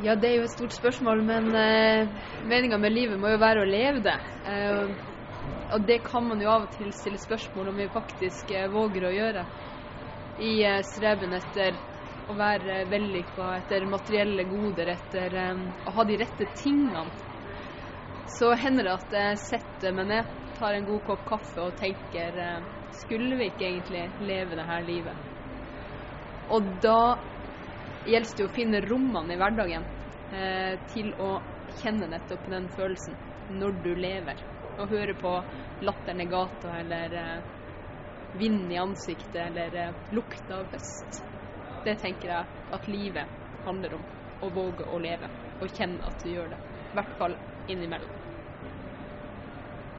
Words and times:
Ja, 0.00 0.14
det 0.16 0.30
er 0.30 0.38
jo 0.38 0.44
et 0.46 0.54
stort 0.54 0.72
spørsmål, 0.72 1.20
men 1.26 1.50
eh, 1.52 2.08
meninga 2.48 2.78
med 2.80 2.94
livet 2.94 3.20
må 3.20 3.28
jo 3.28 3.40
være 3.42 3.60
å 3.60 3.68
leve 3.68 4.00
det. 4.00 4.14
Eh, 4.48 4.94
og 5.72 5.84
det 5.88 5.98
kan 6.06 6.24
man 6.24 6.40
jo 6.40 6.48
av 6.48 6.64
og 6.64 6.76
til 6.78 6.88
stille 6.96 7.20
spørsmål 7.20 7.68
om 7.72 7.80
vi 7.82 7.88
faktisk 7.92 8.54
eh, 8.56 8.70
våger 8.72 9.04
å 9.04 9.12
gjøre. 9.12 9.42
I 10.40 10.52
eh, 10.64 10.78
streben 10.94 11.36
etter 11.36 11.76
å 12.32 12.36
være 12.38 12.86
vellykka, 12.88 13.50
etter 13.58 13.84
materielle 13.90 14.46
goder, 14.48 14.94
etter 14.94 15.36
eh, 15.42 15.60
å 15.84 15.94
ha 15.98 16.06
de 16.08 16.16
rette 16.22 16.48
tingene. 16.62 17.04
Så 18.38 18.54
hender 18.56 18.88
det 18.88 18.94
at 18.96 19.18
jeg 19.18 19.42
setter 19.42 19.92
meg 19.96 20.08
ned, 20.08 20.32
tar 20.56 20.78
en 20.78 20.88
god 20.88 21.04
kopp 21.10 21.26
kaffe 21.28 21.66
og 21.66 21.76
tenker 21.80 22.38
eh, 22.38 22.64
Skulle 23.02 23.36
vi 23.36 23.50
ikke 23.50 23.68
egentlig 23.68 24.06
leve 24.24 24.56
det 24.56 24.66
her 24.68 24.88
livet? 24.88 25.28
Og 26.52 26.66
da 26.84 26.98
gjelder 28.04 28.36
det 28.36 28.46
å 28.46 28.52
finne 28.52 28.80
rommene 28.84 29.34
i 29.34 29.40
hverdagen 29.40 29.84
eh, 30.32 30.78
til 30.92 31.12
å 31.22 31.30
kjenne 31.80 32.08
nettopp 32.10 32.48
den 32.50 32.68
følelsen 32.72 33.18
når 33.52 33.78
du 33.84 33.92
lever. 33.96 34.40
Og 34.80 34.90
høre 34.90 35.14
på 35.18 35.34
latteren 35.84 36.24
i 36.24 36.28
gata 36.30 36.78
eller 36.80 37.18
eh, 37.20 37.44
vinden 38.38 38.72
i 38.72 38.80
ansiktet 38.80 39.40
eller 39.46 39.76
eh, 39.76 39.94
lukta 40.10 40.62
av 40.62 40.72
høst. 40.72 41.22
Det 41.84 41.98
tenker 42.00 42.34
jeg 42.34 42.66
at 42.72 42.90
livet 42.90 43.38
handler 43.66 44.00
om. 44.00 44.04
Å 44.42 44.48
våge 44.50 44.82
å 44.90 44.98
leve 44.98 45.28
og 45.62 45.70
kjenne 45.70 46.02
at 46.02 46.18
du 46.24 46.32
gjør 46.32 46.56
det. 46.56 46.58
I 46.90 46.96
hvert 46.98 47.18
fall 47.18 47.36
innimellom. 47.70 48.31